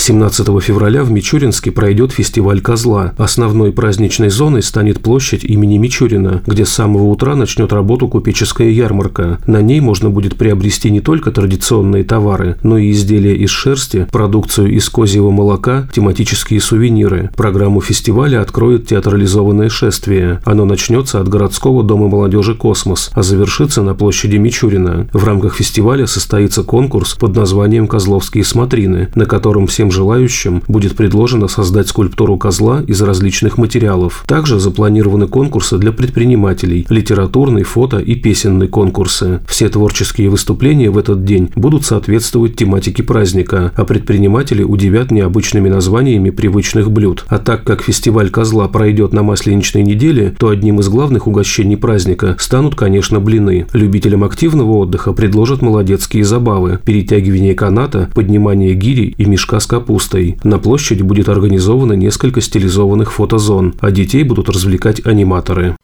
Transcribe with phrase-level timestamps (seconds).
[0.00, 3.12] 17 февраля в Мичуринске пройдет фестиваль козла.
[3.18, 9.38] Основной праздничной зоной станет площадь имени Мичурина, где с самого утра начнет работу купеческая ярмарка.
[9.46, 14.72] На ней можно будет приобрести не только традиционные товары, но и изделия из шерсти, продукцию
[14.74, 17.30] из козьего молока, тематические сувениры.
[17.36, 20.40] Программу фестиваля откроет театрализованное шествие.
[20.46, 25.08] Оно начнется от городского дома молодежи «Космос», а завершится на площади Мичурина.
[25.12, 31.46] В рамках фестиваля состоится конкурс под названием «Козловские смотрины», на котором всем желающим будет предложено
[31.46, 34.24] создать скульптуру козла из различных материалов.
[34.26, 39.40] Также запланированы конкурсы для предпринимателей, литературный, фото и песенный конкурсы.
[39.46, 46.30] Все творческие выступления в этот день будут соответствовать тематике праздника, а предприниматели удивят необычными названиями
[46.30, 47.26] привычных блюд.
[47.28, 52.36] А так как фестиваль козла пройдет на Масленичной неделе, то одним из главных угощений праздника
[52.38, 53.66] станут, конечно, блины.
[53.74, 60.38] Любителям активного отдыха предложат молодецкие забавы, перетягивание каната, поднимание гири и мешка с капустой капустой.
[60.44, 65.76] На площади будет организовано несколько стилизованных фотозон, а детей будут развлекать аниматоры.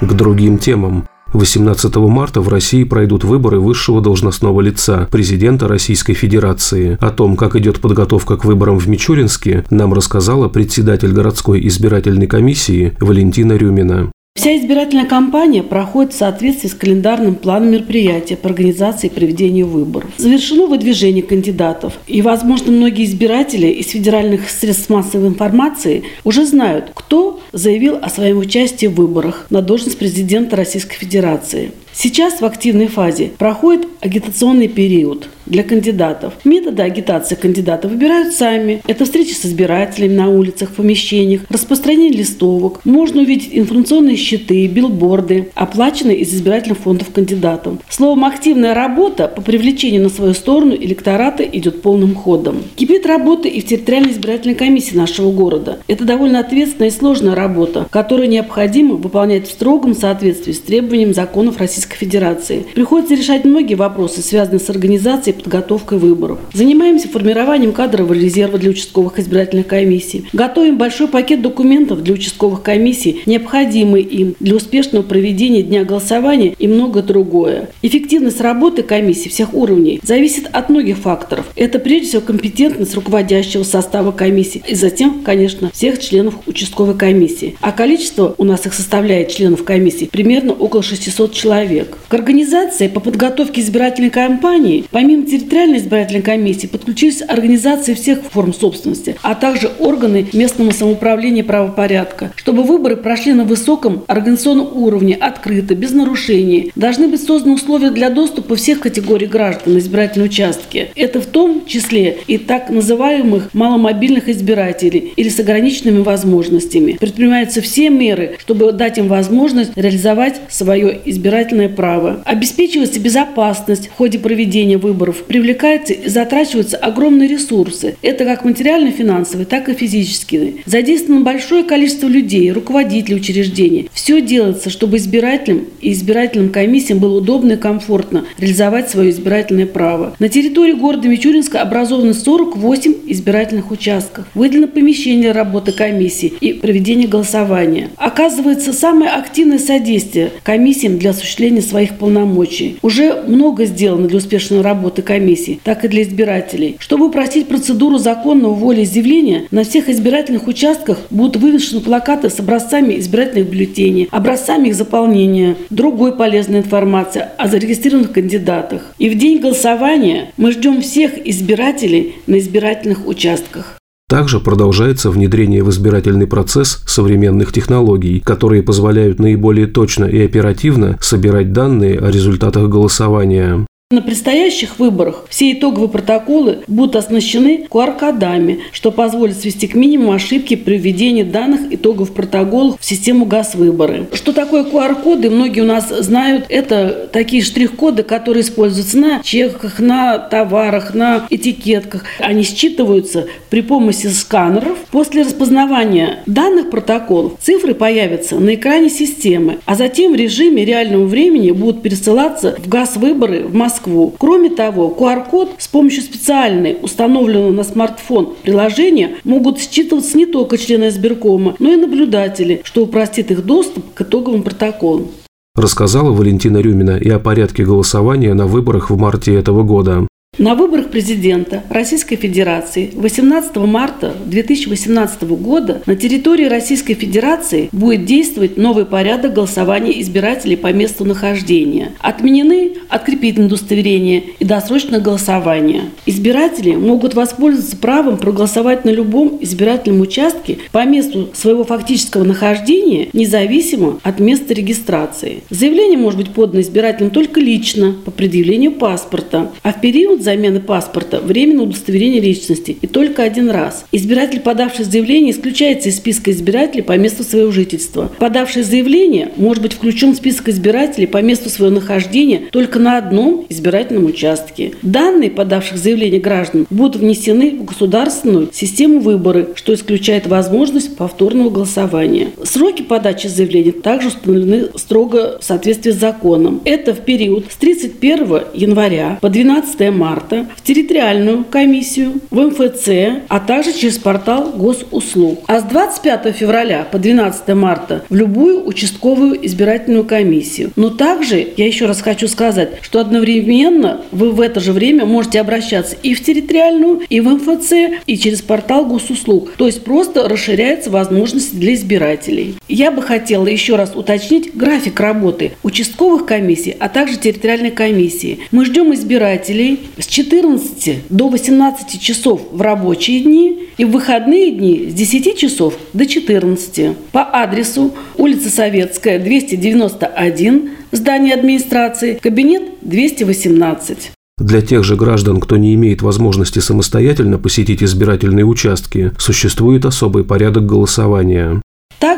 [0.00, 1.06] К другим темам.
[1.32, 6.96] 18 марта в России пройдут выборы высшего должностного лица– президента Российской Федерации.
[7.00, 12.96] О том, как идет подготовка к выборам в Мичуринске, нам рассказала председатель городской избирательной комиссии
[13.00, 14.12] Валентина Рюмина.
[14.36, 20.10] Вся избирательная кампания проходит в соответствии с календарным планом мероприятия по организации и проведению выборов.
[20.16, 27.40] Завершено выдвижение кандидатов, и, возможно, многие избиратели из федеральных средств массовой информации уже знают, кто
[27.52, 31.70] заявил о своем участии в выборах на должность президента Российской Федерации.
[31.96, 36.34] Сейчас в активной фазе проходит агитационный период для кандидатов.
[36.44, 38.82] Методы агитации кандидатов выбирают сами.
[38.86, 42.80] Это встречи с избирателями на улицах, в помещениях, распространение листовок.
[42.84, 47.80] Можно увидеть информационные щиты, билборды, оплаченные из избирательных фондов кандидатам.
[47.88, 52.62] Словом, активная работа по привлечению на свою сторону электората идет полным ходом.
[52.76, 55.78] Кипит работа и в территориальной избирательной комиссии нашего города.
[55.86, 61.58] Это довольно ответственная и сложная работа, которую необходимо выполнять в строгом соответствии с требованием законов
[61.58, 62.66] Российской Российской Федерации.
[62.74, 66.38] Приходится решать многие вопросы, связанные с организацией и подготовкой выборов.
[66.52, 70.24] Занимаемся формированием кадрового резерва для участковых избирательных комиссий.
[70.32, 76.66] Готовим большой пакет документов для участковых комиссий, необходимый им для успешного проведения дня голосования и
[76.66, 77.70] многое другое.
[77.82, 81.46] Эффективность работы комиссий всех уровней зависит от многих факторов.
[81.56, 87.56] Это прежде всего компетентность руководящего состава комиссии и затем, конечно, всех членов участковой комиссии.
[87.60, 91.98] А количество у нас их составляет членов комиссии примерно около 600 человек человек.
[92.08, 99.16] К организации по подготовке избирательной кампании, помимо территориальной избирательной комиссии, подключились организации всех форм собственности,
[99.22, 102.32] а также органы местного самоуправления и правопорядка.
[102.36, 108.10] Чтобы выборы прошли на высоком организационном уровне, открыто, без нарушений, должны быть созданы условия для
[108.10, 110.88] доступа всех категорий граждан на избирательные участки.
[110.94, 116.96] Это в том числе и так называемых маломобильных избирателей или с ограниченными возможностями.
[117.00, 122.22] Предпринимаются все меры, чтобы дать им возможность реализовать свое избирательное конституционное право.
[122.24, 127.96] Обеспечивается безопасность в ходе проведения выборов, привлекаются и затрачиваются огромные ресурсы.
[128.02, 130.54] Это как материально-финансовые, так и физические.
[130.66, 133.90] Задействовано большое количество людей, руководителей учреждений.
[133.92, 140.14] Все делается, чтобы избирателям и избирательным комиссиям было удобно и комфортно реализовать свое избирательное право.
[140.18, 144.26] На территории города Мичуринска образованы 48 избирательных участков.
[144.34, 147.90] Выделено помещение работы комиссии и проведения голосования.
[147.96, 152.78] Оказывается, самое активное содействие комиссиям для осуществления осуществления своих полномочий.
[152.82, 156.76] Уже много сделано для успешной работы комиссии, так и для избирателей.
[156.78, 163.48] Чтобы упростить процедуру законного волеизъявления, на всех избирательных участках будут вывешены плакаты с образцами избирательных
[163.48, 168.94] бюллетеней, образцами их заполнения, другой полезной информации о зарегистрированных кандидатах.
[168.98, 173.78] И в день голосования мы ждем всех избирателей на избирательных участках.
[174.08, 181.52] Также продолжается внедрение в избирательный процесс современных технологий, которые позволяют наиболее точно и оперативно собирать
[181.52, 183.66] данные о результатах голосования.
[183.94, 190.56] На предстоящих выборах все итоговые протоколы будут оснащены QR-кодами, что позволит свести к минимуму ошибки
[190.56, 194.08] при введении данных итогов протоколов в систему ГАЗ-выборы.
[194.12, 196.46] Что такое QR-коды, многие у нас знают.
[196.48, 202.02] Это такие штрих-коды, которые используются на чеках, на товарах, на этикетках.
[202.18, 204.76] Они считываются при помощи сканеров.
[204.90, 211.52] После распознавания данных протоколов цифры появятся на экране системы, а затем в режиме реального времени
[211.52, 214.14] будут пересылаться в ГАЗ-выборы в Москву Москву.
[214.18, 220.88] Кроме того, QR-код с помощью специальной, установленного на смартфон приложения, могут считываться не только члены
[220.88, 225.08] избиркома, но и наблюдатели, что упростит их доступ к итоговым протоколам.
[225.54, 230.08] Рассказала Валентина Рюмина и о порядке голосования на выборах в марте этого года.
[230.38, 238.56] На выборах президента Российской Федерации 18 марта 2018 года на территории Российской Федерации будет действовать
[238.56, 241.92] новый порядок голосования избирателей по месту нахождения.
[242.00, 245.82] Отменены открепительные удостоверения и досрочное голосование.
[246.04, 254.00] Избиратели могут воспользоваться правом проголосовать на любом избирательном участке по месту своего фактического нахождения, независимо
[254.02, 255.44] от места регистрации.
[255.50, 261.20] Заявление может быть подано избирателям только лично по предъявлению паспорта, а в период замены паспорта
[261.20, 263.84] временное удостоверение личности и только один раз.
[263.92, 268.10] Избиратель, подавший заявление, исключается из списка избирателей по месту своего жительства.
[268.18, 273.46] Подавший заявление может быть включен в список избирателей по месту своего нахождения только на одном
[273.48, 274.72] избирательном участке.
[274.82, 282.28] Данные подавших заявление граждан будут внесены в государственную систему выборы, что исключает возможность повторного голосования.
[282.42, 286.60] Сроки подачи заявления также установлены строго в соответствии с законом.
[286.64, 293.24] Это в период с 31 января по 12 марта марта в территориальную комиссию, в МФЦ,
[293.28, 295.42] а также через портал госуслуг.
[295.46, 300.70] А с 25 февраля по 12 марта в любую участковую избирательную комиссию.
[300.76, 305.40] Но также, я еще раз хочу сказать, что одновременно вы в это же время можете
[305.40, 307.72] обращаться и в территориальную, и в МФЦ,
[308.06, 309.52] и через портал госуслуг.
[309.56, 312.54] То есть просто расширяются возможности для избирателей.
[312.68, 318.38] Я бы хотела еще раз уточнить график работы участковых комиссий, а также территориальной комиссии.
[318.52, 324.90] Мы ждем избирателей с 14 до 18 часов в рабочие дни и в выходные дни
[324.90, 334.10] с 10 часов до 14 по адресу улица Советская, 291, здание администрации, кабинет 218.
[334.36, 340.66] Для тех же граждан, кто не имеет возможности самостоятельно посетить избирательные участки, существует особый порядок
[340.66, 341.62] голосования.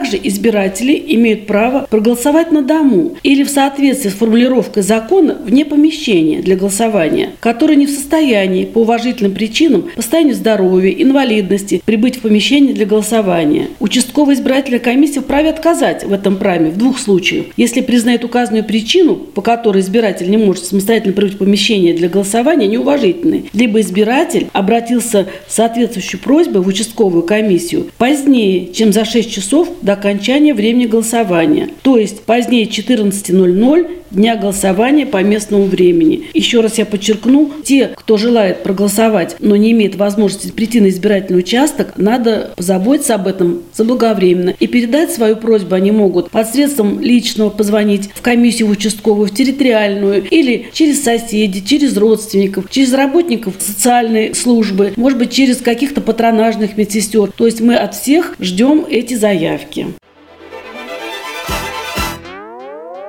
[0.06, 6.42] Также избиратели имеют право проголосовать на дому или в соответствии с формулировкой закона вне помещения
[6.42, 12.72] для голосования, которые не в состоянии по уважительным причинам состоянию здоровья, инвалидности прибыть в помещение
[12.72, 13.66] для голосования.
[13.80, 17.46] Участковая избирательная комиссия вправе отказать в этом праве в двух случаях.
[17.56, 22.68] Если признает указанную причину, по которой избиратель не может самостоятельно прибыть в помещение для голосования,
[22.68, 29.68] неуважительной, либо избиратель обратился с соответствующей просьбой в участковую комиссию позднее, чем за 6 часов
[29.82, 36.24] до окончания времени голосования, то есть позднее 14.00 дня голосования по местному времени.
[36.34, 41.40] Еще раз я подчеркну, те, кто желает проголосовать, но не имеет возможности прийти на избирательный
[41.40, 48.10] участок, надо позаботиться об этом заблаговременно и передать свою просьбу они могут посредством личного позвонить
[48.14, 55.18] в комиссию участковую, в территориальную или через соседей, через родственников, через работников социальной службы, может
[55.18, 57.30] быть, через каких-то патронажных медсестер.
[57.36, 59.85] То есть мы от всех ждем эти заявки.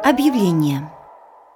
[0.09, 0.89] Объявление.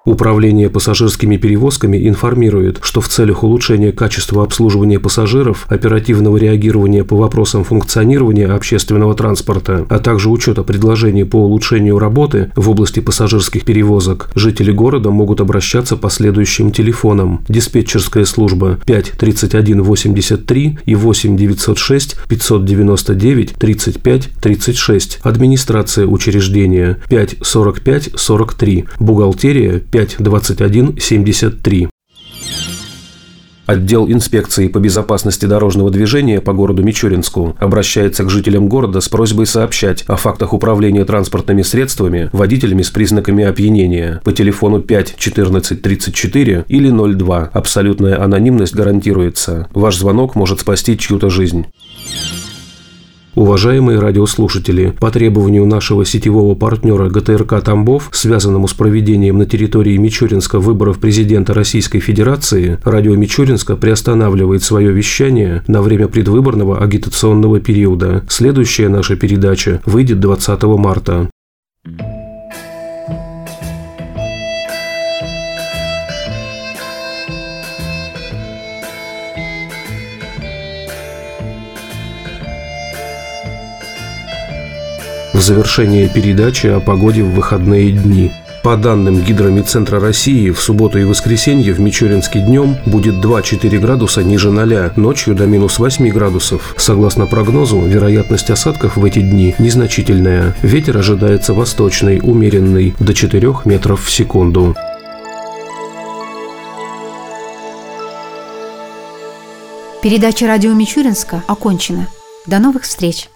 [0.04, 7.64] Управление пассажирскими перевозками информирует, что в целях улучшения качества обслуживания пассажиров, оперативного реагирования по вопросам
[7.64, 14.72] функционирования общественного транспорта, а также учета предложений по улучшению работы в области пассажирских перевозок, жители
[14.72, 17.46] города могут обращаться по следующим телефонам.
[17.48, 25.20] Диспетчерская служба 5 31 83 и 8 906 599 35 36.
[25.22, 28.86] Администрация учреждения 5 45 43.
[29.00, 31.90] Бухгалтерия 5 21 73.
[33.66, 39.46] Отдел инспекции по безопасности дорожного движения по городу Мичуринску обращается к жителям города с просьбой
[39.46, 46.66] сообщать о фактах управления транспортными средствами водителями с признаками опьянения по телефону 5 14 34
[46.70, 47.50] или 02.
[47.54, 49.68] Абсолютная анонимность гарантируется.
[49.74, 51.66] Ваш звонок может спасти чью-то жизнь.
[53.36, 60.60] Уважаемые радиослушатели, по требованию нашего сетевого партнера ГТРК «Тамбов», связанному с проведением на территории Мичуринска
[60.60, 68.24] выборов президента Российской Федерации, радио Мичуринска приостанавливает свое вещание на время предвыборного агитационного периода.
[68.28, 71.30] Следующая наша передача выйдет 20 марта.
[85.42, 88.32] Завершение передачи о погоде в выходные дни.
[88.64, 94.52] По данным Гидромедцентра России, в субботу и воскресенье в Мичуринске днем будет 2-4 градуса ниже
[94.52, 96.76] 0, ночью до минус 8 градусов.
[96.78, 100.56] Согласно прогнозу, вероятность осадков в эти дни незначительная.
[100.62, 104.76] Ветер ожидается восточный, умеренный, до 4 метров в секунду.
[110.04, 112.08] Передача радио Мичуринска окончена.
[112.46, 113.31] До новых встреч!